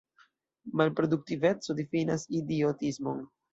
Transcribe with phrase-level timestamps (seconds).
[0.81, 3.25] Malproduktiveco difinas idiotismon.